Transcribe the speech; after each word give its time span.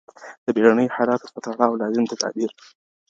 د 0.45 0.47
بېړنیو 0.55 0.95
حالاتو 0.95 1.31
په 1.33 1.39
تړاو 1.45 1.79
لازم 1.81 2.03
تدابیر! 2.11 2.51